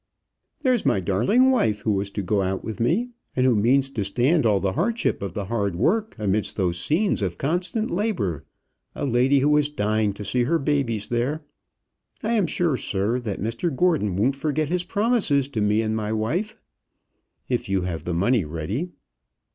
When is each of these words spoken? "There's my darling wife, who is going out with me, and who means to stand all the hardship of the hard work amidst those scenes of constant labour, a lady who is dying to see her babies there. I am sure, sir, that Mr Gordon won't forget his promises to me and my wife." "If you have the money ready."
"There's 0.63 0.83
my 0.83 0.99
darling 0.99 1.51
wife, 1.51 1.81
who 1.81 2.01
is 2.01 2.09
going 2.09 2.47
out 2.49 2.63
with 2.63 2.79
me, 2.79 3.09
and 3.35 3.45
who 3.45 3.55
means 3.55 3.87
to 3.91 4.03
stand 4.03 4.47
all 4.47 4.59
the 4.59 4.73
hardship 4.73 5.21
of 5.21 5.35
the 5.35 5.45
hard 5.45 5.75
work 5.75 6.15
amidst 6.17 6.55
those 6.55 6.79
scenes 6.79 7.21
of 7.21 7.37
constant 7.37 7.91
labour, 7.91 8.43
a 8.95 9.05
lady 9.05 9.41
who 9.41 9.55
is 9.57 9.69
dying 9.69 10.11
to 10.13 10.25
see 10.25 10.45
her 10.45 10.57
babies 10.57 11.09
there. 11.09 11.43
I 12.23 12.33
am 12.33 12.47
sure, 12.47 12.77
sir, 12.77 13.19
that 13.19 13.41
Mr 13.43 13.75
Gordon 13.75 14.15
won't 14.15 14.35
forget 14.35 14.69
his 14.69 14.85
promises 14.85 15.47
to 15.49 15.61
me 15.61 15.83
and 15.83 15.95
my 15.95 16.11
wife." 16.11 16.57
"If 17.47 17.69
you 17.69 17.83
have 17.83 18.03
the 18.05 18.15
money 18.15 18.43
ready." 18.43 18.89